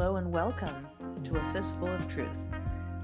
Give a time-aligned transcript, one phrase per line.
[0.00, 0.88] hello, and welcome
[1.22, 2.38] to A Fistful of Truth.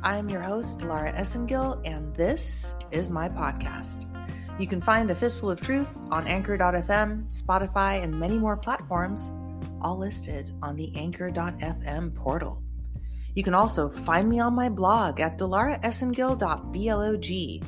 [0.02, 4.06] I am your host, Lara Esengil, and this is my podcast.
[4.58, 9.30] You can find A Fistful of Truth on Anchor.fm, Spotify, and many more platforms,
[9.82, 12.62] all listed on the Anchor.fm portal.
[13.34, 17.64] You can also find me on my blog at dilaraesengil.blog,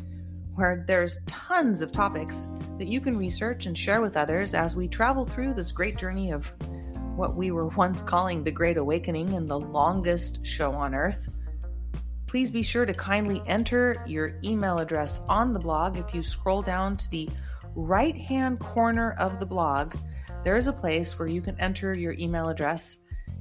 [0.55, 2.48] where there's tons of topics
[2.79, 6.33] that you can research and share with others as we travel through this great journey
[6.33, 6.51] of
[7.18, 11.28] what we were once calling the Great Awakening and the longest show on earth.
[12.28, 15.98] Please be sure to kindly enter your email address on the blog.
[15.98, 17.28] If you scroll down to the
[17.74, 19.96] right hand corner of the blog,
[20.44, 22.98] there is a place where you can enter your email address.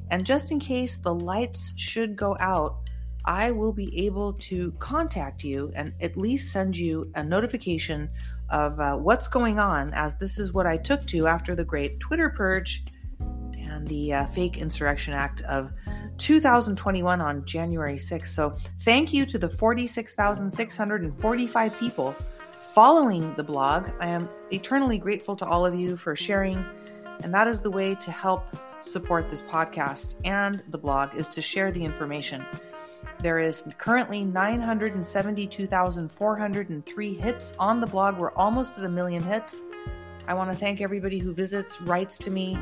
[0.09, 2.78] And just in case the lights should go out,
[3.25, 8.09] I will be able to contact you and at least send you a notification
[8.50, 12.00] of uh, what's going on, as this is what I took to after the great
[12.00, 12.84] Twitter purge
[13.78, 15.72] and the uh, Fake Insurrection Act of
[16.17, 18.28] 2021 on January 6th.
[18.28, 22.16] So, thank you to the 46,645 people
[22.73, 23.89] following the blog.
[24.00, 26.66] I am eternally grateful to all of you for sharing,
[27.22, 28.44] and that is the way to help
[28.81, 32.45] support this podcast and the blog is to share the information.
[33.19, 38.19] There is currently 972,403 hits on the blog.
[38.19, 39.64] We're almost at a million hits.
[40.28, 42.59] I want to thank everybody who visits, writes to me,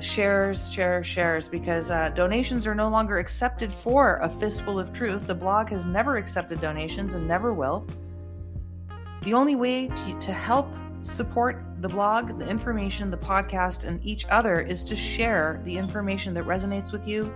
[0.00, 5.26] shares, shares, shares, because uh, donations are no longer accepted for a fistful of truth.
[5.26, 7.86] The blog has never accepted donations and never will.
[9.22, 10.68] The only way to, to help
[11.02, 16.34] support the blog, the information, the podcast, and each other is to share the information
[16.34, 17.32] that resonates with you,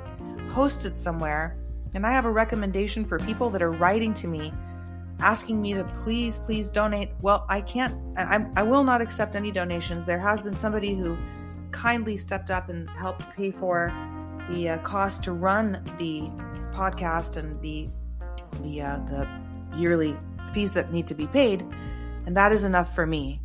[0.52, 1.56] post it somewhere.
[1.94, 4.52] And I have a recommendation for people that are writing to me
[5.22, 7.10] asking me to please, please donate.
[7.20, 10.04] Well, I can't, I, I will not accept any donations.
[10.04, 11.16] There has been somebody who
[11.72, 13.92] kindly stepped up and helped pay for
[14.50, 16.30] the uh, cost to run the
[16.74, 17.88] podcast and the
[18.62, 19.28] the uh, the
[19.76, 20.16] yearly
[20.52, 21.64] fees that need to be paid,
[22.26, 23.40] and that is enough for me.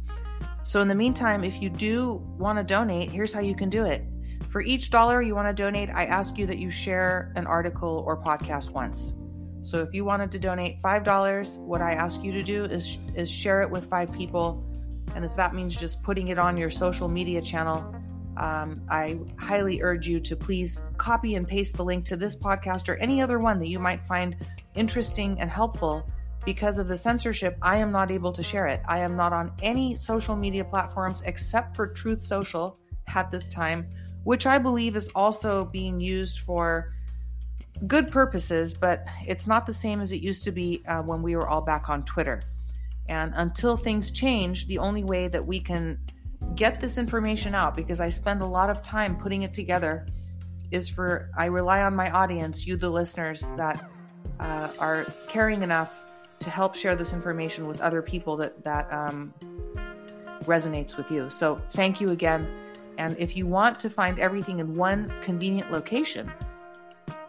[0.64, 3.86] So in the meantime, if you do want to donate, here's how you can do
[3.86, 4.04] it.
[4.50, 8.04] For each dollar you want to donate, I ask you that you share an article
[8.08, 9.14] or podcast once.
[9.62, 13.30] So if you wanted to donate $5, what I ask you to do is is
[13.30, 14.64] share it with 5 people.
[15.16, 17.95] And if that means just putting it on your social media channel,
[18.38, 22.90] um, I highly urge you to please copy and paste the link to this podcast
[22.90, 24.36] or any other one that you might find
[24.76, 26.06] interesting and helpful.
[26.46, 28.82] Because of the censorship, I am not able to share it.
[28.88, 32.78] I am not on any social media platforms except for Truth Social
[33.16, 33.90] at this time,
[34.26, 36.94] which I believe is also being used for
[37.88, 41.36] good purposes, but it's not the same as it used to be uh, when we
[41.36, 42.42] were all back on Twitter.
[43.08, 46.00] And until things change, the only way that we can
[46.56, 50.06] get this information out because I spend a lot of time putting it together
[50.72, 53.90] is for I rely on my audience, you the listeners that
[54.40, 55.92] uh, are caring enough
[56.40, 59.34] to help share this information with other people that that um,
[60.44, 61.30] resonates with you.
[61.30, 62.48] So thank you again.
[62.98, 66.32] And if you want to find everything in one convenient location,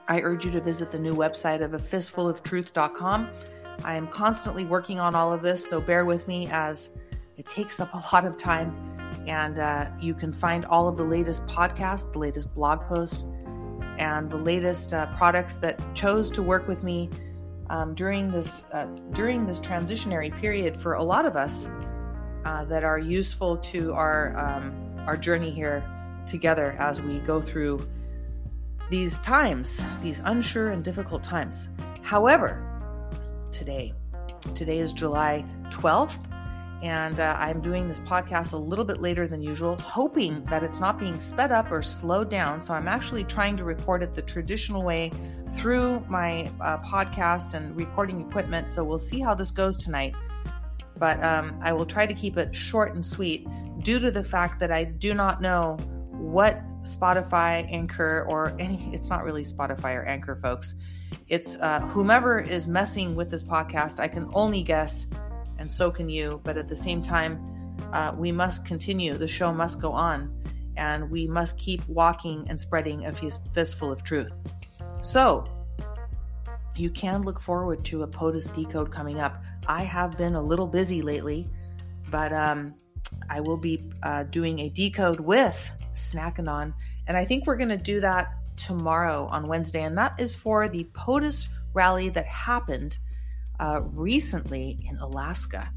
[0.09, 3.29] I urge you to visit the new website of a fistfuloftruth.com.
[3.83, 6.91] I am constantly working on all of this, so bear with me as
[7.37, 8.96] it takes up a lot of time
[9.27, 13.25] and uh, you can find all of the latest podcasts, the latest blog posts,
[13.99, 17.11] and the latest uh, products that chose to work with me
[17.71, 21.69] um, during this uh, during this transitionary period for a lot of us
[22.45, 24.73] uh, that are useful to our um,
[25.07, 25.85] our journey here
[26.27, 27.87] together as we go through
[28.91, 31.69] these times, these unsure and difficult times.
[32.03, 32.63] However,
[33.51, 33.93] today,
[34.55, 36.19] today is July 12th,
[36.83, 40.79] and uh, I'm doing this podcast a little bit later than usual, hoping that it's
[40.79, 42.61] not being sped up or slowed down.
[42.61, 45.11] So I'm actually trying to record it the traditional way
[45.55, 48.71] through my uh, podcast and recording equipment.
[48.71, 50.15] So we'll see how this goes tonight.
[50.99, 53.47] But um, I will try to keep it short and sweet
[53.83, 55.79] due to the fact that I do not know
[56.11, 60.75] what Spotify, Anchor, or any, it's not really Spotify or Anchor, folks.
[61.29, 65.07] It's uh, whomever is messing with this podcast, I can only guess
[65.67, 66.41] and so can you.
[66.45, 69.17] But at the same time, uh, we must continue.
[69.17, 70.33] The show must go on,
[70.77, 73.13] and we must keep walking and spreading a
[73.53, 74.33] fistful of truth.
[75.01, 75.45] So,
[76.77, 79.43] you can look forward to a POTUS decode coming up.
[79.67, 81.49] I have been a little busy lately,
[82.13, 82.75] but um,
[83.29, 85.59] I will be uh, doing a decode with
[85.95, 86.75] Snackanon,
[87.09, 90.69] and I think we're going to do that tomorrow on Wednesday, and that is for
[90.69, 92.99] the POTUS rally that happened
[93.61, 95.71] uh, recently in Alaska.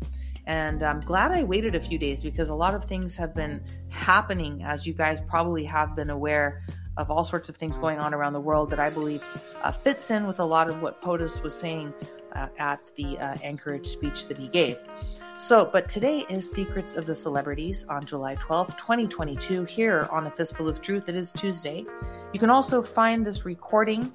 [0.46, 3.64] And I'm glad I waited a few days because a lot of things have been
[3.90, 6.64] happening, as you guys probably have been aware,
[6.98, 9.24] of all sorts of things going on around the world that I believe
[9.62, 11.94] uh, fits in with a lot of what POTUS was saying
[12.34, 14.78] uh, at the uh, Anchorage speech that he gave.
[15.38, 20.31] So, but today is Secrets of the Celebrities on July 12th, 2022, here on A
[20.31, 21.08] Fistful of Truth.
[21.08, 21.86] It is Tuesday.
[22.34, 24.14] You can also find this recording,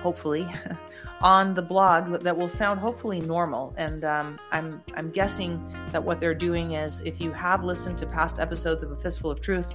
[0.00, 0.48] hopefully,
[1.20, 3.74] on the blog that will sound hopefully normal.
[3.76, 5.62] And um, I'm I'm guessing
[5.92, 9.30] that what they're doing is if you have listened to past episodes of A Fistful
[9.30, 9.68] of Truth,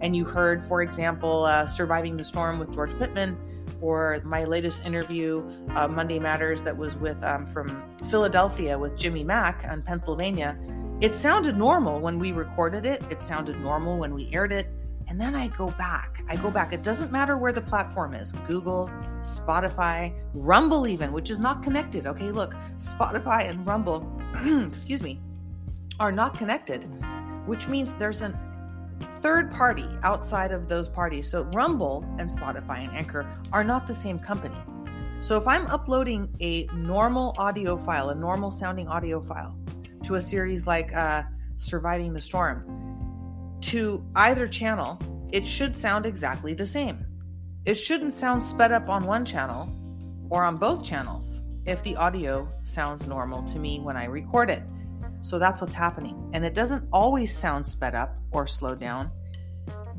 [0.00, 3.36] and you heard, for example, uh, "Surviving the Storm" with George Pittman
[3.80, 5.42] or my latest interview,
[5.76, 10.58] uh, Monday Matters, that was with um, from Philadelphia with Jimmy Mack on Pennsylvania.
[11.00, 13.02] It sounded normal when we recorded it.
[13.08, 14.66] It sounded normal when we aired it.
[15.08, 16.22] And then I go back.
[16.28, 16.72] I go back.
[16.72, 18.90] It doesn't matter where the platform is Google,
[19.20, 22.06] Spotify, Rumble, even, which is not connected.
[22.06, 24.06] Okay, look, Spotify and Rumble,
[24.66, 25.20] excuse me,
[25.98, 26.84] are not connected,
[27.46, 28.38] which means there's a
[29.20, 31.30] third party outside of those parties.
[31.30, 34.56] So Rumble and Spotify and Anchor are not the same company.
[35.20, 39.56] So if I'm uploading a normal audio file, a normal sounding audio file
[40.04, 41.22] to a series like uh,
[41.56, 42.97] Surviving the Storm,
[43.62, 44.98] to either channel,
[45.32, 47.04] it should sound exactly the same.
[47.64, 49.68] It shouldn't sound sped up on one channel
[50.30, 54.62] or on both channels if the audio sounds normal to me when I record it.
[55.22, 56.30] So that's what's happening.
[56.32, 59.10] And it doesn't always sound sped up or slowed down.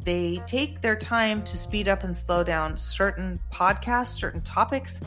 [0.04, 5.00] They take their time to speed up and slow down certain podcasts, certain topics,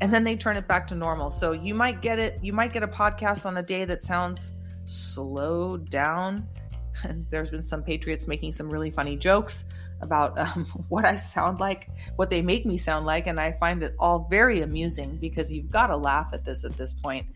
[0.00, 1.30] and then they turn it back to normal.
[1.30, 4.52] So you might get it, you might get a podcast on a day that sounds
[4.86, 6.46] slowed down.
[7.04, 9.64] And there's been some patriots making some really funny jokes
[10.00, 13.82] about um, what I sound like, what they make me sound like, and I find
[13.82, 17.26] it all very amusing because you've got to laugh at this at this point.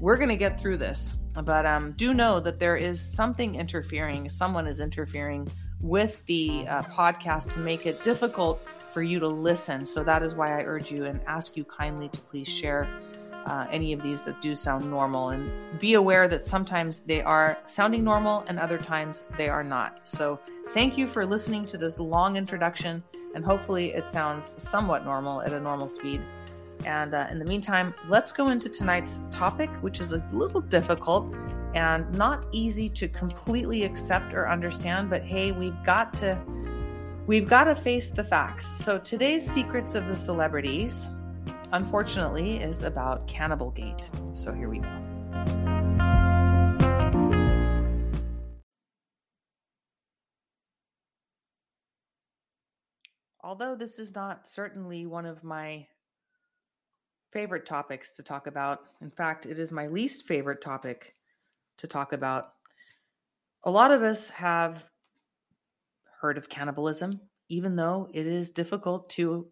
[0.00, 1.14] We're going to get through this.
[1.34, 5.50] But um, do know that there is something interfering, someone is interfering
[5.80, 8.62] with the uh, podcast to make it difficult
[8.92, 9.84] for you to listen.
[9.84, 12.88] So that is why I urge you and ask you kindly to please share
[13.46, 17.58] uh, any of these that do sound normal and be aware that sometimes they are
[17.66, 20.00] sounding normal and other times they are not.
[20.04, 23.02] So thank you for listening to this long introduction
[23.34, 26.22] and hopefully it sounds somewhat normal at a normal speed.
[26.84, 31.34] And uh, in the meantime, let's go into tonight's topic, which is a little difficult
[31.74, 35.10] and not easy to completely accept or understand.
[35.10, 36.38] But hey, we've got to
[37.26, 38.84] we've got to face the facts.
[38.84, 41.08] So today's secrets of the celebrities,
[41.74, 44.08] unfortunately, is about Cannibal Gate.
[44.32, 44.88] So here we go.
[53.42, 55.84] Although this is not certainly one of my
[57.32, 58.82] favorite topics to talk about.
[59.02, 61.16] In fact, it is my least favorite topic
[61.78, 62.52] to talk about.
[63.64, 64.84] A lot of us have
[66.20, 69.48] heard of cannibalism, even though it is difficult to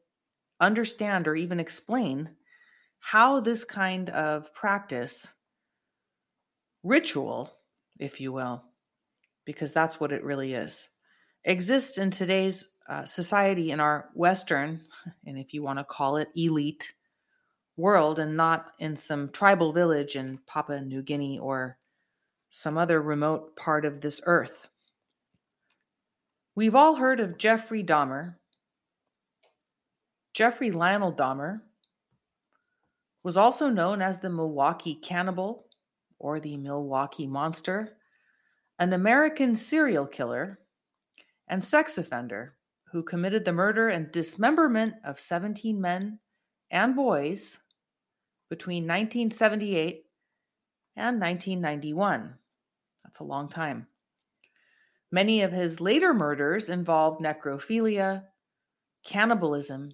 [0.63, 2.31] understand or even explain
[3.01, 5.33] how this kind of practice,
[6.83, 7.53] ritual,
[7.99, 8.63] if you will,
[9.45, 10.89] because that's what it really is,
[11.45, 14.81] exists in today's uh, society in our Western,
[15.27, 16.93] and if you want to call it elite
[17.77, 21.79] world and not in some tribal village in Papua New Guinea or
[22.51, 24.69] some other remote part of this earth.
[26.55, 28.35] We've all heard of Jeffrey Dahmer.
[30.33, 31.61] Jeffrey Lionel Dahmer
[33.23, 35.67] was also known as the Milwaukee Cannibal
[36.19, 37.97] or the Milwaukee Monster,
[38.79, 40.59] an American serial killer
[41.49, 42.57] and sex offender
[42.91, 46.19] who committed the murder and dismemberment of 17 men
[46.71, 47.59] and boys
[48.49, 50.07] between 1978
[50.97, 52.35] and 1991.
[53.05, 53.87] That's a long time.
[55.11, 58.25] Many of his later murders involved necrophilia,
[59.05, 59.93] cannibalism,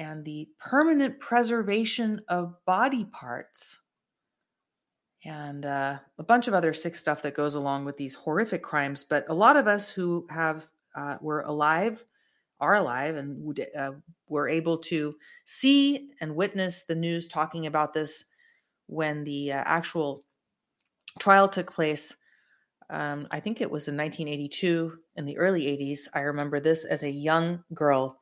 [0.00, 3.78] and the permanent preservation of body parts,
[5.26, 9.04] and uh, a bunch of other sick stuff that goes along with these horrific crimes.
[9.04, 10.66] But a lot of us who have
[10.96, 12.02] uh, were alive
[12.60, 13.92] are alive and uh,
[14.26, 15.14] were able to
[15.44, 18.24] see and witness the news talking about this
[18.86, 20.24] when the uh, actual
[21.18, 22.16] trial took place.
[22.88, 26.08] Um, I think it was in 1982, in the early 80s.
[26.14, 28.18] I remember this as a young girl,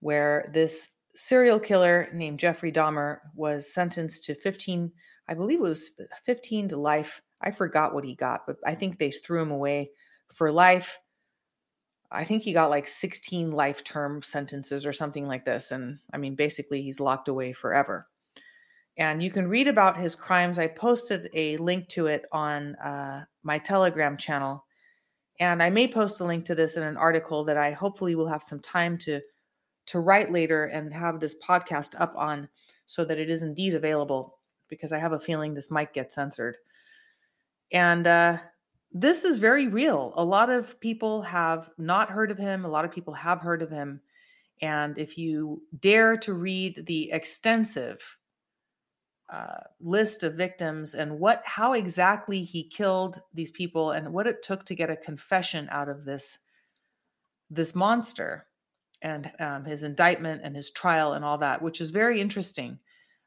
[0.00, 4.92] where this serial killer named Jeffrey Dahmer was sentenced to 15,
[5.28, 7.22] I believe it was 15 to life.
[7.40, 9.90] I forgot what he got, but I think they threw him away
[10.32, 10.98] for life
[12.14, 15.72] I think he got like 16 life term sentences or something like this.
[15.72, 18.06] And I mean, basically, he's locked away forever.
[18.96, 20.58] And you can read about his crimes.
[20.58, 24.64] I posted a link to it on uh, my Telegram channel.
[25.40, 28.28] And I may post a link to this in an article that I hopefully will
[28.28, 29.20] have some time to
[29.86, 32.48] to write later and have this podcast up on
[32.86, 34.38] so that it is indeed available
[34.68, 36.56] because I have a feeling this might get censored.
[37.72, 38.38] And uh,
[38.92, 40.12] this is very real.
[40.16, 43.62] A lot of people have not heard of him, a lot of people have heard
[43.62, 44.00] of him.
[44.62, 48.00] And if you dare to read the extensive
[49.32, 54.42] uh, list of victims and what how exactly he killed these people and what it
[54.42, 56.38] took to get a confession out of this
[57.50, 58.46] this monster
[59.04, 62.76] and um, his indictment and his trial and all that which is very interesting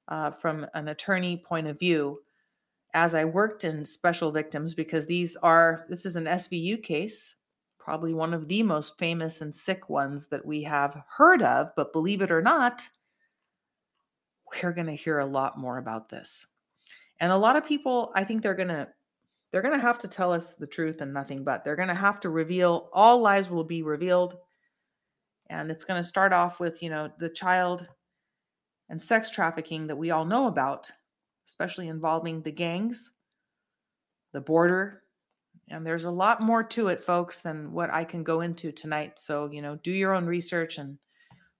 [0.09, 2.19] uh, from an attorney point of view
[2.93, 7.35] as i worked in special victims because these are this is an svu case
[7.79, 11.93] probably one of the most famous and sick ones that we have heard of but
[11.93, 12.85] believe it or not
[14.63, 16.45] we're going to hear a lot more about this.
[17.19, 18.87] And a lot of people, I think they're going to
[19.51, 21.63] they're going to have to tell us the truth and nothing but.
[21.63, 24.37] They're going to have to reveal all lies will be revealed.
[25.49, 27.87] And it's going to start off with, you know, the child
[28.89, 30.91] and sex trafficking that we all know about,
[31.47, 33.11] especially involving the gangs,
[34.33, 35.03] the border.
[35.69, 39.13] And there's a lot more to it, folks, than what I can go into tonight.
[39.17, 40.97] So, you know, do your own research and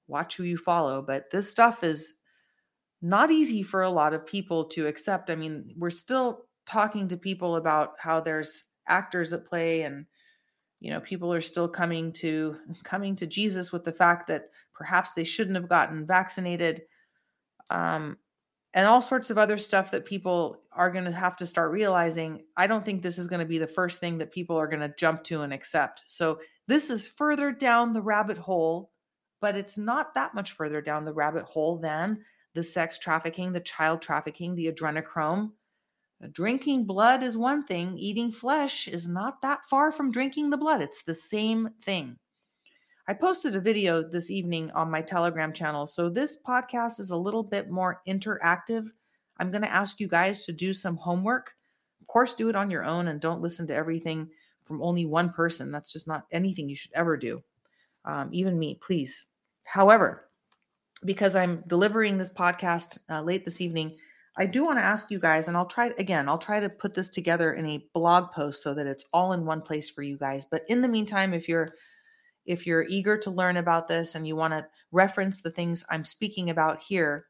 [0.08, 1.02] watch who you follow.
[1.02, 2.16] But this stuff is
[3.02, 5.30] not easy for a lot of people to accept.
[5.30, 10.06] I mean, we're still talking to people about how there's actors at play and
[10.80, 15.14] you know people are still coming to coming to jesus with the fact that perhaps
[15.14, 16.84] they shouldn't have gotten vaccinated
[17.70, 18.18] um,
[18.74, 22.44] and all sorts of other stuff that people are going to have to start realizing
[22.56, 24.80] i don't think this is going to be the first thing that people are going
[24.80, 28.92] to jump to and accept so this is further down the rabbit hole
[29.40, 32.20] but it's not that much further down the rabbit hole than
[32.58, 35.52] the sex trafficking, the child trafficking, the adrenochrome.
[36.32, 40.82] Drinking blood is one thing, eating flesh is not that far from drinking the blood.
[40.82, 42.18] It's the same thing.
[43.08, 45.86] I posted a video this evening on my Telegram channel.
[45.86, 48.90] So this podcast is a little bit more interactive.
[49.38, 51.54] I'm going to ask you guys to do some homework.
[52.02, 54.30] Of course, do it on your own and don't listen to everything
[54.66, 55.72] from only one person.
[55.72, 57.44] That's just not anything you should ever do.
[58.06, 59.28] Um, even me, please.
[59.64, 60.30] However,
[61.06, 63.98] because I'm delivering this podcast uh, late this evening,
[64.40, 66.94] I do want to ask you guys, and I'll try again, I'll try to put
[66.94, 70.18] this together in a blog post so that it's all in one place for you
[70.18, 70.46] guys.
[70.46, 71.70] But in the meantime, if you're
[72.46, 76.06] if you're eager to learn about this and you want to reference the things I'm
[76.06, 77.26] speaking about here,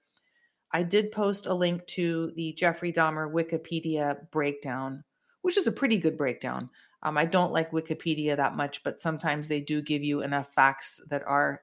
[0.74, 5.04] I did post a link to the Jeffrey Dahmer Wikipedia breakdown,
[5.42, 6.70] which is a pretty good breakdown.
[7.04, 11.00] Um, I don't like Wikipedia that much, but sometimes they do give you enough facts
[11.10, 11.62] that are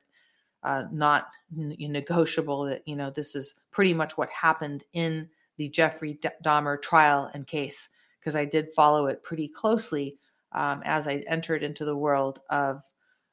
[0.64, 6.18] uh, not negotiable that you know this is pretty much what happened in the Jeffrey
[6.44, 10.16] Dahmer trial and case because I did follow it pretty closely
[10.52, 12.82] um, as I entered into the world of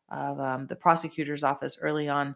[0.10, 2.36] of um, the prosecutor's office early on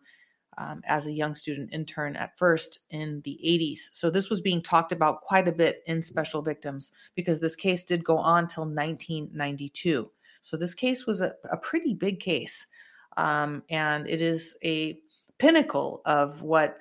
[0.57, 3.89] um, as a young student intern at first in the 80s.
[3.91, 7.83] So this was being talked about quite a bit in special victims because this case
[7.83, 10.09] did go on till 1992.
[10.41, 12.67] So this case was a, a pretty big case.
[13.17, 14.99] Um, and it is a
[15.37, 16.77] pinnacle of what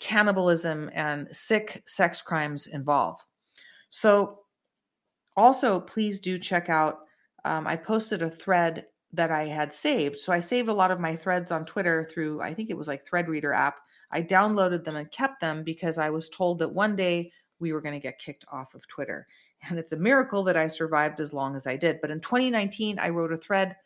[0.00, 3.20] cannibalism and sick sex crimes involve.
[3.88, 4.40] So,
[5.36, 7.00] also, please do check out.
[7.44, 10.18] Um, I posted a thread that I had saved.
[10.18, 12.88] So, I saved a lot of my threads on Twitter through, I think it was
[12.88, 13.80] like Threadreader app.
[14.10, 17.80] I downloaded them and kept them because I was told that one day we were
[17.80, 19.26] going to get kicked off of Twitter.
[19.68, 22.00] And it's a miracle that I survived as long as I did.
[22.00, 23.76] But in 2019, I wrote a thread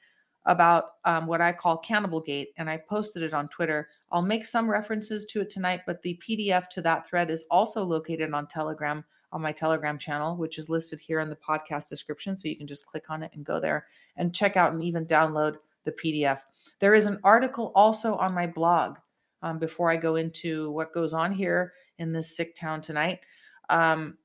[0.48, 3.90] about um, what I call Cannibal Gate, and I posted it on Twitter.
[4.10, 7.84] I'll make some references to it tonight, but the PDF to that thread is also
[7.84, 12.38] located on Telegram on my Telegram channel, which is listed here in the podcast description.
[12.38, 13.86] So you can just click on it and go there
[14.16, 16.40] and check out and even download the PDF.
[16.80, 18.96] There is an article also on my blog
[19.42, 23.20] um, before I go into what goes on here in this sick town tonight.
[23.68, 24.16] Um,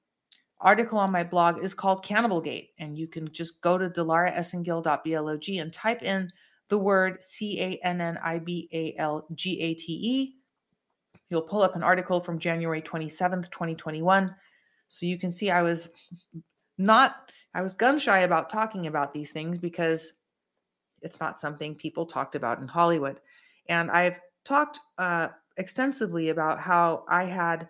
[0.63, 5.49] article on my blog is called Cannibal Gate, and you can just go to dilaraesengil.blog
[5.49, 6.31] and type in
[6.69, 10.35] the word C A N N I B A L G A T E.
[11.29, 14.33] You'll pull up an article from January 27th, 2021.
[14.89, 15.89] So you can see I was
[16.77, 20.13] not, I was gun shy about talking about these things because
[21.01, 23.19] it's not something people talked about in Hollywood.
[23.67, 27.67] And I've talked uh, extensively about how I had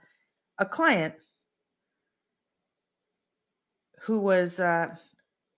[0.59, 1.15] a client
[4.03, 4.95] who was uh,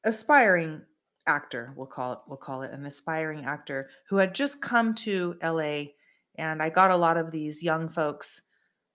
[0.04, 0.82] aspiring
[1.28, 5.36] actor we'll call it we'll call it an aspiring actor who had just come to
[5.42, 5.84] la
[6.38, 8.42] and i got a lot of these young folks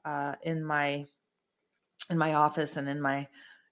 [0.05, 1.05] uh, in my
[2.09, 3.27] in my office and in my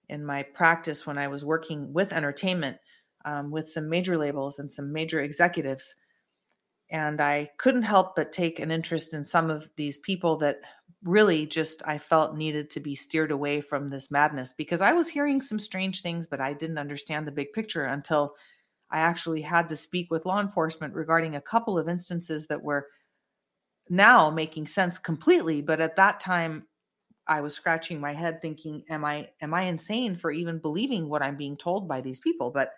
[0.08, 2.76] in my practice when i was working with entertainment
[3.24, 5.94] um, with some major labels and some major executives.
[6.90, 10.60] And I couldn't help but take an interest in some of these people that
[11.04, 15.08] really just I felt needed to be steered away from this madness because I was
[15.08, 18.34] hearing some strange things, but I didn't understand the big picture until
[18.90, 22.86] I actually had to speak with law enforcement regarding a couple of instances that were
[23.90, 25.62] now making sense completely.
[25.62, 26.66] But at that time,
[27.26, 31.22] I was scratching my head thinking, am I am I insane for even believing what
[31.22, 32.50] I'm being told by these people?
[32.50, 32.72] But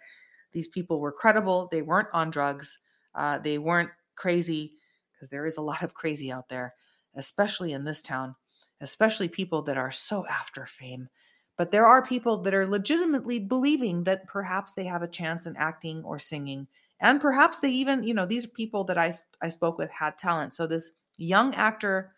[0.52, 1.68] these people were credible.
[1.70, 2.78] They weren't on drugs.
[3.14, 4.72] Uh, they weren't crazy
[5.12, 6.74] because there is a lot of crazy out there,
[7.14, 8.34] especially in this town,
[8.80, 11.08] especially people that are so after fame.
[11.56, 15.56] But there are people that are legitimately believing that perhaps they have a chance in
[15.56, 16.66] acting or singing.
[17.00, 19.12] And perhaps they even, you know, these people that I,
[19.42, 20.54] I spoke with had talent.
[20.54, 22.14] So this young actor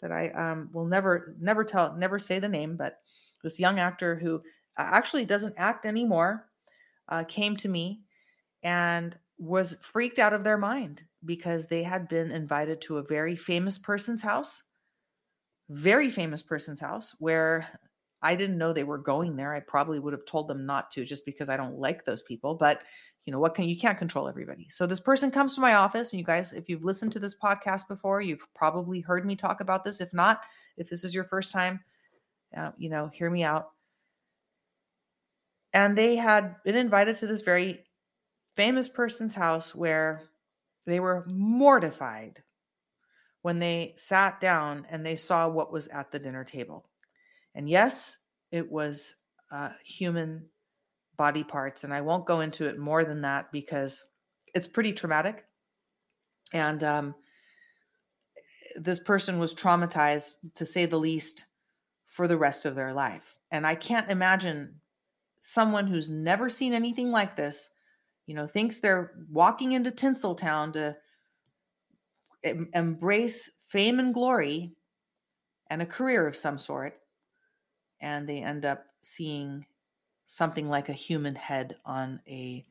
[0.00, 2.98] that I um, will never, never tell, never say the name, but
[3.42, 4.36] this young actor who
[4.78, 6.46] uh, actually doesn't act anymore
[7.08, 8.00] uh, came to me
[8.62, 13.36] and was freaked out of their mind because they had been invited to a very
[13.36, 14.62] famous person's house,
[15.68, 17.68] very famous person's house, where
[18.22, 19.54] I didn't know they were going there.
[19.54, 22.54] I probably would have told them not to just because I don't like those people.
[22.54, 22.82] But
[23.24, 24.68] you know what can you can't control everybody.
[24.70, 27.34] So this person comes to my office, and you guys, if you've listened to this
[27.38, 30.00] podcast before, you've probably heard me talk about this.
[30.00, 30.42] If not,
[30.76, 31.80] if this is your first time,
[32.56, 33.70] uh, you know, hear me out.
[35.74, 37.85] And they had been invited to this very
[38.56, 40.22] famous person's house where
[40.86, 42.42] they were mortified
[43.42, 46.84] when they sat down and they saw what was at the dinner table.
[47.54, 48.18] And yes,
[48.50, 49.14] it was
[49.52, 50.46] uh, human
[51.16, 51.84] body parts.
[51.84, 54.04] And I won't go into it more than that because
[54.54, 55.44] it's pretty traumatic.
[56.52, 57.14] And um,
[58.76, 61.46] this person was traumatized, to say the least,
[62.06, 63.36] for the rest of their life.
[63.50, 64.80] And I can't imagine
[65.40, 67.70] someone who's never seen anything like this
[68.26, 70.96] you know, thinks they're walking into Tinseltown to
[72.44, 74.72] em- embrace fame and glory
[75.70, 77.00] and a career of some sort,
[78.00, 79.64] and they end up seeing
[80.26, 82.64] something like a human head on a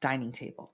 [0.00, 0.72] dining table.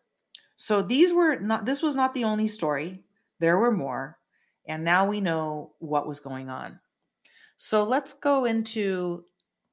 [0.57, 3.05] So these were not this was not the only story.
[3.39, 4.19] There were more,
[4.67, 6.81] and now we know what was going on.
[7.57, 9.25] So let's go into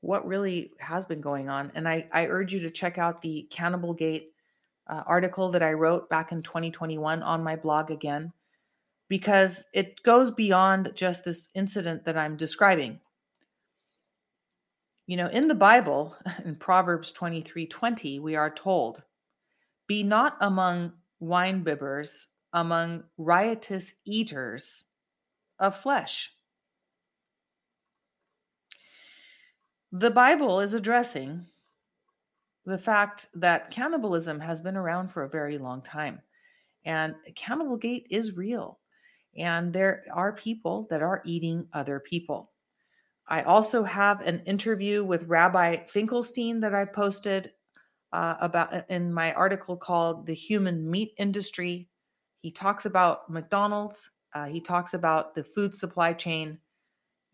[0.01, 1.71] what really has been going on.
[1.73, 4.34] And I, I urge you to check out the Cannibal Gate
[4.87, 8.31] uh, article that I wrote back in 2021 on my blog again,
[9.07, 12.99] because it goes beyond just this incident that I'm describing.
[15.07, 19.03] You know, in the Bible, in Proverbs 23 20, we are told,
[19.87, 24.85] Be not among winebibbers, among riotous eaters
[25.59, 26.31] of flesh.
[29.91, 31.45] The Bible is addressing
[32.65, 36.21] the fact that cannibalism has been around for a very long time.
[36.85, 38.79] And Cannibal Gate is real.
[39.37, 42.51] And there are people that are eating other people.
[43.27, 47.51] I also have an interview with Rabbi Finkelstein that I posted
[48.13, 51.89] uh, about uh, in my article called The Human Meat Industry.
[52.41, 56.59] He talks about McDonald's, uh, he talks about the food supply chain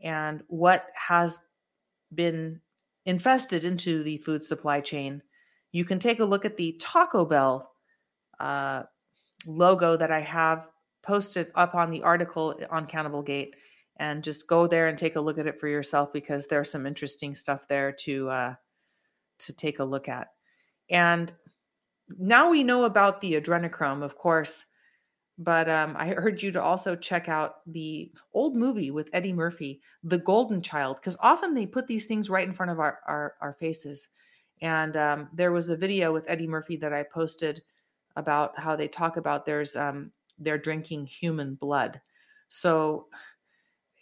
[0.02, 1.40] and what has
[2.16, 2.60] been
[3.06, 5.22] infested into the food supply chain,
[5.72, 7.72] you can take a look at the Taco Bell
[8.40, 8.84] uh,
[9.46, 10.68] logo that I have
[11.04, 13.56] posted up on the article on Cannibal Gate
[13.98, 16.86] and just go there and take a look at it for yourself because there's some
[16.86, 18.56] interesting stuff there to uh,
[19.40, 20.30] to take a look at.
[20.90, 21.32] And
[22.18, 24.66] now we know about the adrenochrome, of course,
[25.44, 29.82] but um, I urge you to also check out the old movie with Eddie Murphy,
[30.04, 33.34] The Golden Child, because often they put these things right in front of our, our,
[33.42, 34.10] our faces.
[34.62, 37.62] And um, there was a video with Eddie Murphy that I posted
[38.18, 42.00] about how they talk about there's um, they're drinking human blood.
[42.50, 43.08] So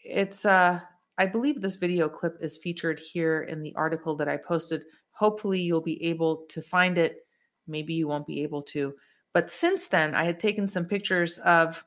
[0.03, 0.81] it's uh,
[1.17, 4.83] I believe this video clip is featured here in the article that I posted.
[5.11, 7.25] Hopefully you'll be able to find it.
[7.67, 8.93] Maybe you won't be able to.
[9.33, 11.83] But since then, I had taken some pictures of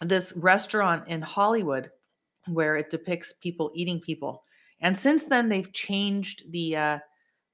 [0.00, 1.90] this restaurant in Hollywood
[2.46, 4.44] where it depicts people eating people.
[4.80, 6.98] And since then, they've changed the uh,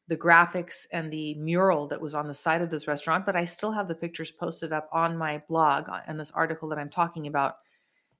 [0.06, 3.24] the graphics and the mural that was on the side of this restaurant.
[3.24, 6.68] But I still have the pictures posted up on my blog and uh, this article
[6.68, 7.56] that I'm talking about.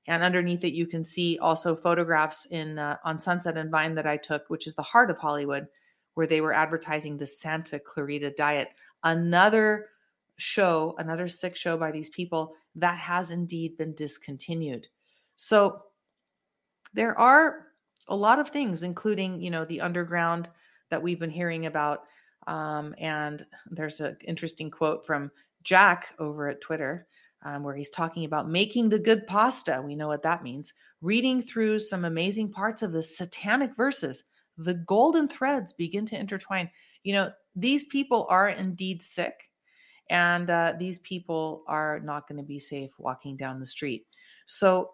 [0.07, 4.07] And underneath it, you can see also photographs in uh, on Sunset and Vine that
[4.07, 5.67] I took, which is the heart of Hollywood,
[6.15, 8.69] where they were advertising the Santa Clarita Diet,
[9.03, 9.87] another
[10.37, 14.87] show, another sick show by these people that has indeed been discontinued.
[15.37, 15.83] So
[16.93, 17.67] there are
[18.09, 20.49] a lot of things, including, you know, the underground
[20.91, 22.05] that we've been hearing about.
[22.47, 25.31] Um, and there's an interesting quote from
[25.63, 27.07] Jack over at Twitter
[27.45, 29.83] um, where he's talking about making the good pasta.
[29.85, 30.73] We know what that means.
[31.01, 34.25] Reading through some amazing parts of the satanic verses,
[34.57, 36.71] the golden threads begin to intertwine.
[37.03, 39.51] You know, these people are indeed sick,
[40.11, 44.07] and uh, these people are not going to be safe walking down the street.
[44.47, 44.91] So,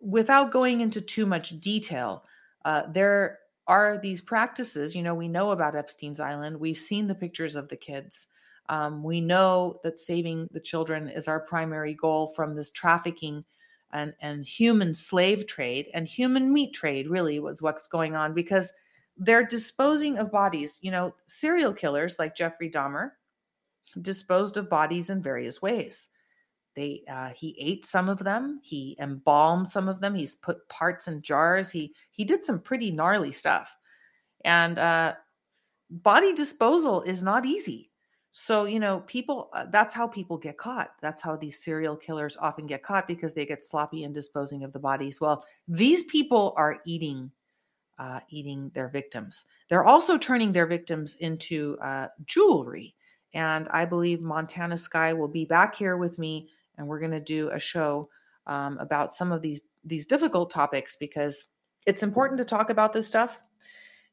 [0.00, 2.24] without going into too much detail,
[2.64, 4.94] uh, there are these practices.
[4.94, 8.26] You know, we know about Epstein's Island, we've seen the pictures of the kids.
[8.68, 13.44] Um, we know that saving the children is our primary goal from this trafficking
[13.92, 18.72] and, and human slave trade and human meat trade, really, was what's going on because
[19.16, 20.78] they're disposing of bodies.
[20.82, 23.12] You know, serial killers like Jeffrey Dahmer
[24.02, 26.08] disposed of bodies in various ways.
[26.74, 28.60] They uh, he ate some of them.
[28.62, 30.14] He embalmed some of them.
[30.14, 31.70] He's put parts in jars.
[31.70, 33.74] He he did some pretty gnarly stuff,
[34.44, 35.14] and uh,
[35.90, 37.90] body disposal is not easy.
[38.32, 40.90] So, you know, people, uh, that's how people get caught.
[41.00, 44.74] That's how these serial killers often get caught because they get sloppy in disposing of
[44.74, 45.22] the bodies.
[45.22, 47.30] Well, these people are eating.
[47.98, 49.46] Uh, eating their victims.
[49.70, 52.94] They're also turning their victims into uh, jewelry.
[53.36, 57.20] And I believe Montana Sky will be back here with me, and we're going to
[57.20, 58.08] do a show
[58.46, 61.48] um, about some of these these difficult topics because
[61.86, 63.36] it's important to talk about this stuff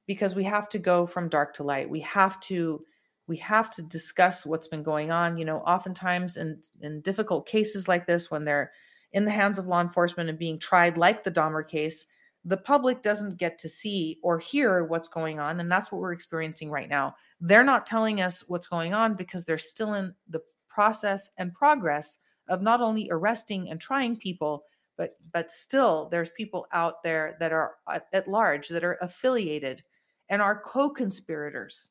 [0.08, 1.90] because we have to go from dark to light.
[1.90, 2.86] We have to
[3.28, 5.38] we have to discuss what's been going on.
[5.38, 8.74] You know, oftentimes in, in difficult cases like this, when they're
[9.14, 12.08] in the hands of law enforcement and being tried, like the Dahmer case,
[12.46, 15.60] the public doesn't get to see or hear what's going on.
[15.60, 17.16] And that's what we're experiencing right now.
[17.40, 22.18] They're not telling us what's going on because they're still in the process and progress
[22.50, 24.66] of not only arresting and trying people,
[24.98, 27.76] but but still there's people out there that are
[28.12, 29.82] at, large that are affiliated
[30.30, 31.90] and are co-conspirators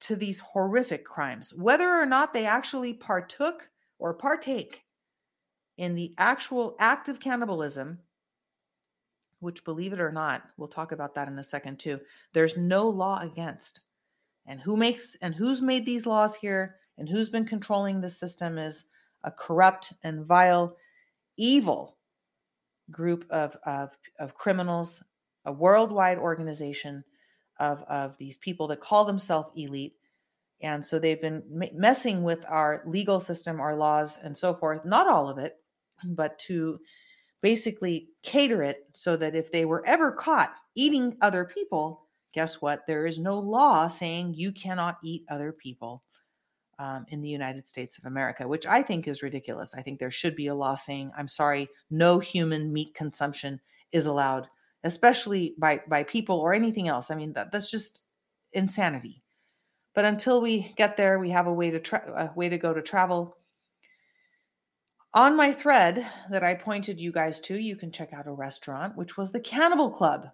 [0.00, 3.68] to these horrific crimes, whether or not they actually partook
[3.98, 4.84] or partake
[5.78, 7.98] in the actual act of cannibalism,
[9.40, 12.00] which, believe it or not, we'll talk about that in a second too,
[12.32, 13.80] there's no law against.
[14.46, 18.58] And who makes and who's made these laws here and who's been controlling the system
[18.58, 18.84] is
[19.24, 20.76] a corrupt and vile,
[21.36, 21.96] evil
[22.90, 25.02] group of, of, of criminals,
[25.44, 27.04] a worldwide organization
[27.58, 29.96] of, of these people that call themselves elite.
[30.62, 31.42] And so they've been
[31.74, 34.84] messing with our legal system, our laws, and so forth.
[34.84, 35.56] Not all of it,
[36.04, 36.80] but to
[37.42, 42.86] basically cater it so that if they were ever caught eating other people, guess what?
[42.86, 46.02] There is no law saying you cannot eat other people
[46.78, 49.74] um, in the United States of America, which I think is ridiculous.
[49.74, 53.60] I think there should be a law saying, I'm sorry, no human meat consumption
[53.92, 54.48] is allowed
[54.86, 57.10] especially by by people or anything else.
[57.10, 58.02] I mean, that, that's just
[58.52, 59.22] insanity.
[59.94, 62.72] But until we get there, we have a way to tra- a way to go
[62.72, 63.36] to travel.
[65.16, 68.98] On my thread that I pointed you guys to, you can check out a restaurant,
[68.98, 70.28] which was the Cannibal Club.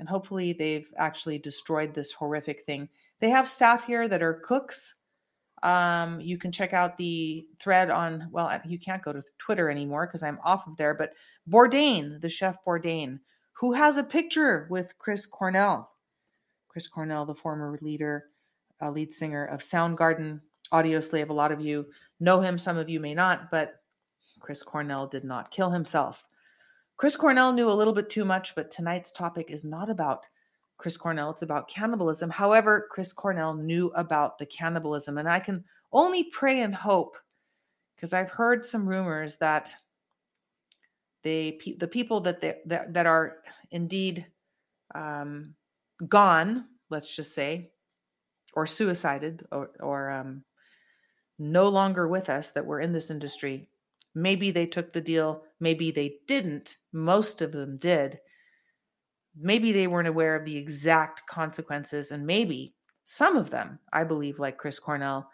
[0.00, 2.88] And hopefully, they've actually destroyed this horrific thing.
[3.20, 4.96] They have staff here that are cooks.
[5.62, 10.08] Um, you can check out the thread on, well, you can't go to Twitter anymore
[10.08, 11.12] because I'm off of there, but
[11.48, 13.20] Bourdain, the chef Bourdain,
[13.52, 15.92] who has a picture with Chris Cornell.
[16.66, 18.30] Chris Cornell, the former leader,
[18.82, 20.40] uh, lead singer of Soundgarden,
[20.72, 21.28] Audioslave.
[21.28, 21.86] A lot of you
[22.18, 23.81] know him, some of you may not, but
[24.40, 26.24] Chris Cornell did not kill himself.
[26.96, 30.26] Chris Cornell knew a little bit too much, but tonight's topic is not about
[30.78, 32.28] Chris Cornell, it's about cannibalism.
[32.28, 37.16] However, Chris Cornell knew about the cannibalism, and I can only pray and hope
[37.94, 39.72] because I've heard some rumors that
[41.22, 43.38] they the people that they, that, that are
[43.70, 44.26] indeed
[44.94, 45.54] um,
[46.08, 47.70] gone let's just say
[48.54, 50.44] or suicided or, or um,
[51.38, 53.68] no longer with us that were in this industry
[54.14, 58.18] maybe they took the deal maybe they didn't most of them did
[59.36, 64.38] maybe they weren't aware of the exact consequences and maybe some of them i believe
[64.38, 65.28] like chris cornell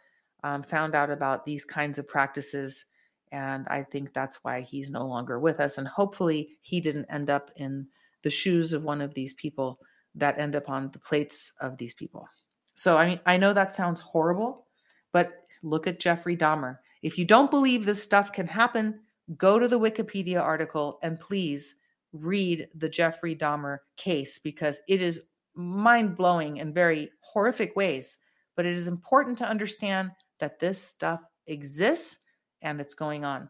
[0.45, 2.85] um, found out about these kinds of practices
[3.33, 5.79] and I think that's why he's no longer with us.
[5.79, 7.87] And hopefully, he didn't end up in
[8.23, 9.79] the shoes of one of these people
[10.15, 12.29] that end up on the plates of these people.
[12.75, 14.67] So, I mean, I know that sounds horrible,
[15.13, 16.79] but look at Jeffrey Dahmer.
[17.03, 19.01] If you don't believe this stuff can happen,
[19.37, 21.77] go to the Wikipedia article and please
[22.13, 25.23] read the Jeffrey Dahmer case because it is
[25.55, 28.19] mind blowing in very horrific ways.
[28.57, 32.19] But it is important to understand that this stuff exists
[32.63, 33.49] and it's going on.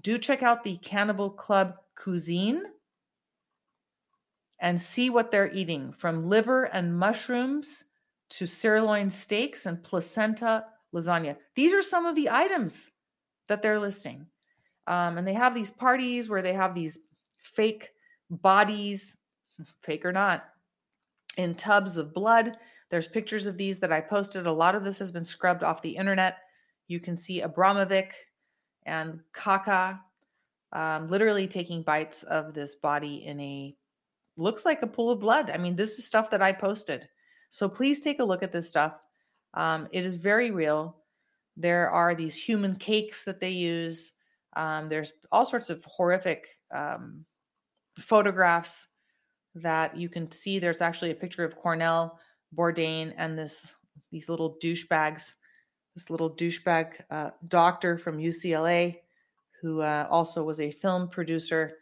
[0.00, 2.62] Do check out the Cannibal Club cuisine
[4.60, 7.84] and see what they're eating from liver and mushrooms
[8.30, 11.36] to sirloin steaks and placenta lasagna.
[11.54, 12.90] These are some of the items
[13.48, 14.26] that they're listing.
[14.86, 16.98] Um, and they have these parties where they have these
[17.38, 17.90] fake
[18.30, 19.16] bodies,
[19.82, 20.44] fake or not,
[21.36, 22.56] in tubs of blood.
[22.90, 24.46] There's pictures of these that I posted.
[24.46, 26.38] A lot of this has been scrubbed off the internet.
[26.86, 28.12] You can see Abramovic
[28.86, 30.00] and Gaga
[30.72, 33.76] um, literally taking bites of this body in a
[34.36, 35.50] looks like a pool of blood.
[35.50, 37.08] I mean, this is stuff that I posted.
[37.50, 38.94] So please take a look at this stuff.
[39.58, 40.96] Um, it is very real.
[41.56, 44.14] There are these human cakes that they use.
[44.54, 47.24] Um, there's all sorts of horrific um,
[47.98, 48.86] photographs
[49.56, 50.60] that you can see.
[50.60, 52.20] There's actually a picture of Cornell
[52.56, 53.74] Bourdain and this
[54.12, 55.34] these little douchebags,
[55.94, 59.00] this little douchebag uh, doctor from UCLA,
[59.60, 61.78] who uh, also was a film producer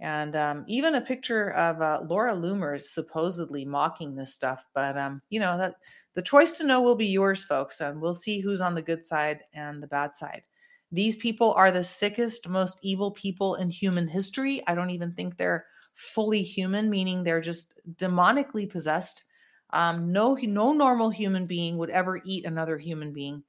[0.00, 4.64] and um, even a picture of uh, Laura Loomer supposedly mocking this stuff.
[4.74, 5.74] But um, you know that
[6.14, 9.04] the choice to know will be yours, folks, and we'll see who's on the good
[9.04, 10.42] side and the bad side.
[10.90, 14.62] These people are the sickest, most evil people in human history.
[14.66, 19.24] I don't even think they're fully human, meaning they're just demonically possessed.
[19.70, 23.42] Um, no, no normal human being would ever eat another human being.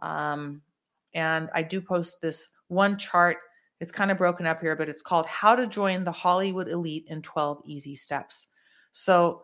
[0.00, 0.62] Um,
[1.14, 3.36] and I do post this one chart
[3.80, 7.06] it's kind of broken up here, but it's called How to Join the Hollywood Elite
[7.08, 8.48] in 12 Easy Steps.
[8.92, 9.42] So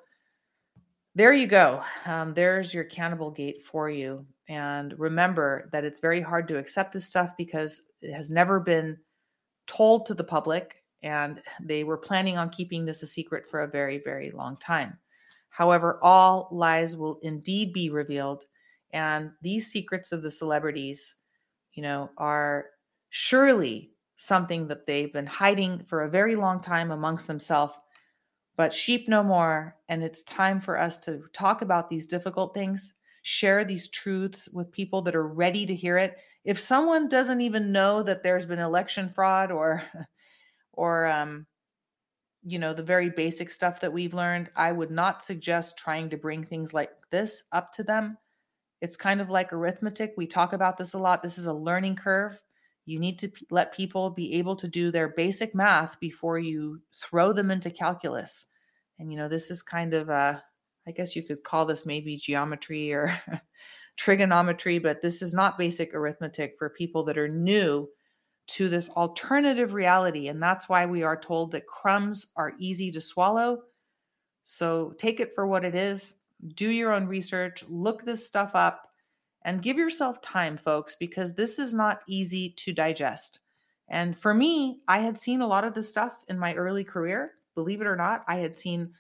[1.15, 1.83] there you go.
[2.07, 4.25] Um, there's your cannibal gate for you.
[4.49, 8.97] And remember that it's very hard to accept this stuff because it has never been
[9.67, 10.77] told to the public.
[11.03, 14.99] And they were planning on keeping this a secret for a very, very long time.
[15.49, 18.45] However, all lies will indeed be revealed.
[18.93, 21.17] And these secrets of the celebrities,
[21.73, 22.67] you know, are
[23.11, 27.73] surely something that they've been hiding for a very long time amongst themselves.
[28.55, 29.77] But sheep no more.
[29.89, 34.71] And it's time for us to talk about these difficult things, share these truths with
[34.73, 36.19] people that are ready to hear it.
[36.45, 39.83] If someone doesn't even know that there's been election fraud or,
[40.75, 41.47] or, um,
[42.43, 46.19] you know, the very basic stuff that we've learned, I would not suggest trying to
[46.19, 48.19] bring things like this up to them.
[48.83, 50.13] It's kind of like arithmetic.
[50.19, 51.23] We talk about this a lot.
[51.23, 52.39] This is a learning curve
[52.91, 56.81] you need to p- let people be able to do their basic math before you
[56.97, 58.47] throw them into calculus.
[58.99, 60.43] And, you know, this is kind of, a,
[60.89, 63.17] I guess you could call this maybe geometry or
[63.97, 67.89] trigonometry, but this is not basic arithmetic for people that are new
[68.49, 70.27] to this alternative reality.
[70.27, 73.63] And that's why we are told that crumbs are easy to swallow.
[74.43, 76.15] So take it for what it is.
[76.57, 78.90] Do your own research, look this stuff up,
[79.43, 83.41] and give yourself time, folks, because this is not easy to digest.
[83.89, 87.33] And for me, I had seen a lot of this stuff in my early career.
[87.55, 88.93] Believe it or not, I had seen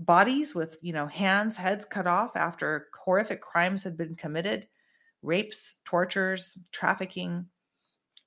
[0.00, 4.66] bodies with, you know, hands, heads cut off after horrific crimes had been committed
[5.22, 7.44] rapes, tortures, trafficking,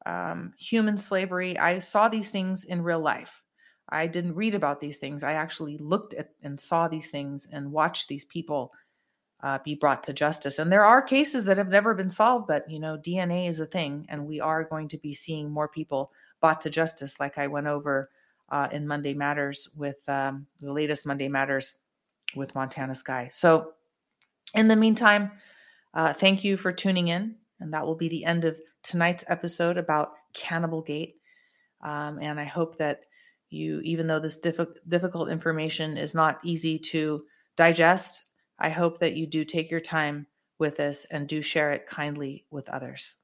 [0.05, 1.57] um, human slavery.
[1.57, 3.43] I saw these things in real life.
[3.89, 5.23] I didn't read about these things.
[5.23, 8.71] I actually looked at and saw these things and watched these people
[9.43, 10.57] uh, be brought to justice.
[10.57, 13.65] And there are cases that have never been solved, but you know, DNA is a
[13.65, 17.47] thing, and we are going to be seeing more people brought to justice, like I
[17.47, 18.09] went over
[18.49, 21.77] uh, in Monday Matters with um, the latest Monday Matters
[22.35, 23.29] with Montana Sky.
[23.31, 23.73] So,
[24.55, 25.31] in the meantime,
[25.93, 29.77] uh, thank you for tuning in, and that will be the end of tonight's episode
[29.77, 31.15] about Cannibal Gate.
[31.81, 33.01] Um, and I hope that
[33.49, 37.23] you, even though this diff- difficult information is not easy to
[37.57, 38.23] digest,
[38.59, 40.27] I hope that you do take your time
[40.59, 43.15] with this and do share it kindly with others.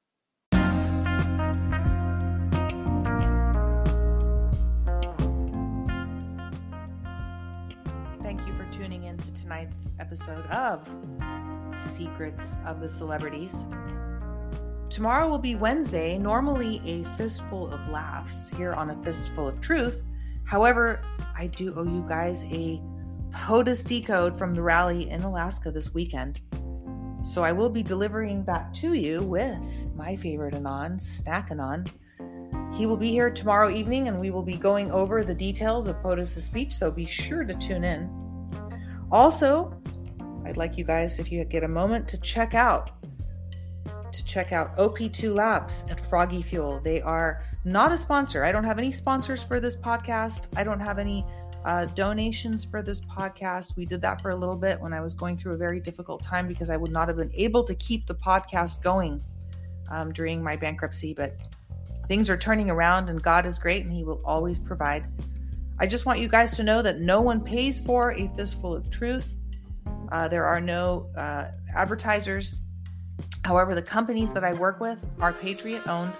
[8.22, 10.88] Thank you for tuning in to tonight's episode of
[11.92, 13.66] Secrets of the Celebrities.
[14.90, 20.02] Tomorrow will be Wednesday, normally a fistful of laughs here on a fistful of truth.
[20.44, 21.00] However,
[21.36, 22.82] I do owe you guys a
[23.32, 26.40] POTUS decode from the rally in Alaska this weekend.
[27.22, 29.60] So I will be delivering that to you with
[29.94, 31.86] my favorite Anon, Snack Anon.
[32.72, 35.96] He will be here tomorrow evening and we will be going over the details of
[36.02, 38.08] POTUS's speech, so be sure to tune in.
[39.12, 39.74] Also,
[40.44, 42.90] I'd like you guys, if you get a moment, to check out
[44.12, 46.80] to check out OP2 Labs at Froggy Fuel.
[46.82, 48.44] They are not a sponsor.
[48.44, 50.46] I don't have any sponsors for this podcast.
[50.56, 51.24] I don't have any
[51.64, 53.76] uh, donations for this podcast.
[53.76, 56.22] We did that for a little bit when I was going through a very difficult
[56.22, 59.22] time because I would not have been able to keep the podcast going
[59.90, 61.12] um, during my bankruptcy.
[61.12, 61.36] But
[62.08, 65.06] things are turning around and God is great and He will always provide.
[65.78, 68.90] I just want you guys to know that no one pays for a fistful of
[68.90, 69.36] truth.
[70.12, 72.58] Uh, there are no uh, advertisers.
[73.44, 76.16] However, the companies that I work with are Patriot owned,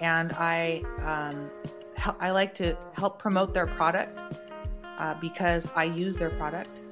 [0.00, 1.50] and I um,
[2.20, 4.22] I like to help promote their product
[4.98, 6.82] uh, because I use their product,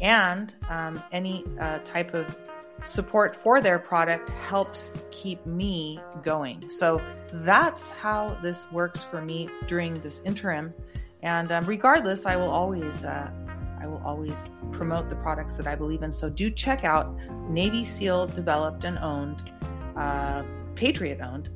[0.00, 2.38] and um, any uh, type of
[2.82, 6.68] support for their product helps keep me going.
[6.68, 7.00] So
[7.32, 10.74] that's how this works for me during this interim.
[11.22, 13.30] And um, regardless, I will always uh,
[13.80, 16.12] I will always promote the products that I believe in.
[16.12, 17.14] So do check out
[17.48, 19.50] Navy SEAL developed and owned,
[19.96, 20.42] uh,
[20.74, 21.50] Patriot owned,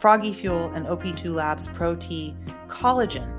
[0.00, 2.34] Froggy Fuel and OP2 Labs Pro T
[2.66, 3.37] collagen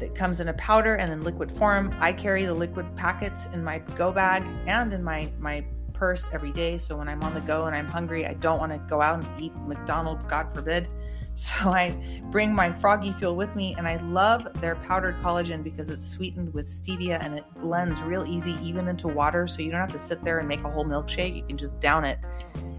[0.00, 1.94] that comes in a powder and in liquid form.
[2.00, 5.64] I carry the liquid packets in my go bag and in my my
[5.96, 6.78] purse every day.
[6.78, 9.18] So when I'm on the go and I'm hungry, I don't want to go out
[9.18, 10.88] and eat McDonald's, God forbid.
[11.38, 11.94] So I
[12.30, 16.54] bring my froggy fuel with me, and I love their powdered collagen because it's sweetened
[16.54, 19.46] with stevia and it blends real easy even into water.
[19.46, 21.36] So you don't have to sit there and make a whole milkshake.
[21.36, 22.18] You can just down it.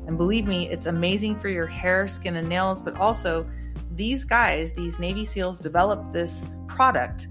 [0.07, 2.81] And believe me, it's amazing for your hair, skin, and nails.
[2.81, 3.47] But also,
[3.93, 6.43] these guys, these Navy SEALs, developed this
[6.77, 7.27] product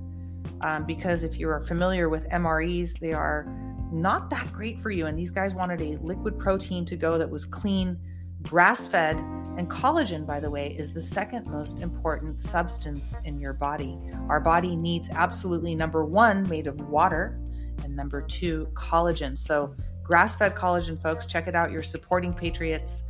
[0.63, 3.47] um, because if you're familiar with MREs, they are
[3.93, 5.07] not that great for you.
[5.07, 7.97] And these guys wanted a liquid protein to go that was clean,
[8.43, 9.17] grass fed,
[9.57, 13.97] and collagen, by the way, is the second most important substance in your body.
[14.29, 17.39] Our body needs absolutely number one, made of water,
[17.85, 19.39] and number two, collagen.
[19.39, 21.71] So, grass fed collagen, folks, check it out.
[21.71, 23.05] You're supporting Patriots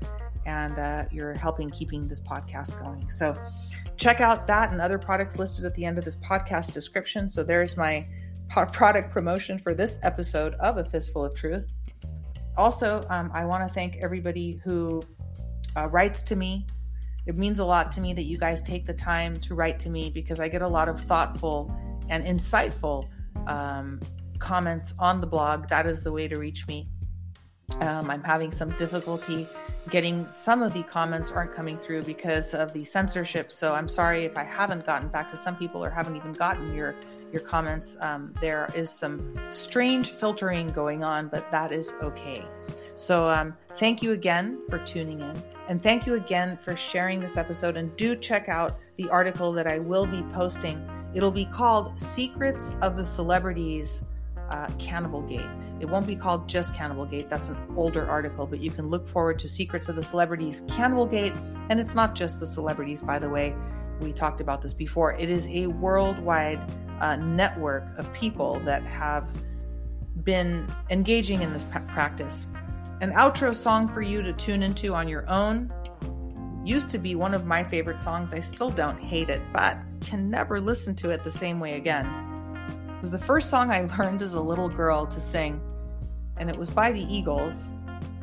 [0.47, 3.11] and uh, you're helping keeping this podcast going.
[3.11, 3.37] So,
[3.97, 7.29] check out that and other products listed at the end of this podcast description.
[7.29, 8.07] So, there's my
[8.49, 11.67] product promotion for this episode of A Fistful of Truth.
[12.57, 15.03] Also, um, I want to thank everybody who
[15.77, 16.67] uh, writes to me.
[17.27, 19.91] It means a lot to me that you guys take the time to write to
[19.91, 21.75] me because I get a lot of thoughtful
[22.09, 23.09] and insightful
[23.47, 24.01] um,
[24.39, 25.69] comments on the blog.
[25.69, 26.89] That is the way to reach me.
[27.81, 29.49] Um, I'm having some difficulty
[29.91, 33.53] getting some of the comments aren't coming through because of the censorship.
[33.53, 36.75] So I'm sorry if I haven't gotten back to some people or haven't even gotten
[36.75, 36.95] your
[37.33, 37.97] your comments.
[38.01, 42.45] Um, there is some strange filtering going on, but that is okay.
[42.95, 45.43] So um, thank you again for tuning in.
[45.69, 47.77] And thank you again for sharing this episode.
[47.77, 50.89] And do check out the article that I will be posting.
[51.15, 54.05] It'll be called Secrets of the Celebrities
[54.51, 55.47] uh, Cannibal Gate.
[55.81, 57.29] It won't be called just Cannibal Gate.
[57.29, 61.07] That's an older article, but you can look forward to Secrets of the Celebrities Cannibal
[61.07, 61.33] Gate.
[61.71, 63.55] And it's not just the celebrities, by the way.
[64.01, 65.15] We talked about this before.
[65.15, 66.61] It is a worldwide
[67.01, 69.27] uh, network of people that have
[70.23, 72.47] been engaging in this practice.
[73.01, 75.71] An outro song for you to tune into on your own
[76.65, 78.33] used to be one of my favorite songs.
[78.33, 82.26] I still don't hate it, but can never listen to it the same way again.
[83.07, 85.61] Was the first song I learned as a little girl to sing,
[86.39, 87.69] and it was by the Eagles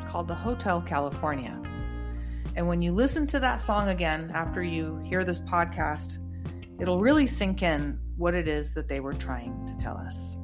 [0.10, 1.58] called The Hotel California.
[2.58, 6.18] And when you listen to that song again after you hear this podcast,
[6.82, 10.36] it'll really sink in what it is that they were trying to tell us.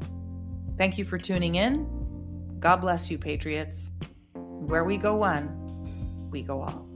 [0.78, 2.56] Thank you for tuning in.
[2.62, 3.92] God bless you, Patriots.
[4.36, 6.89] Where we go one, we go all.